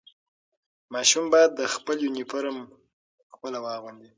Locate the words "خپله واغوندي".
3.33-4.09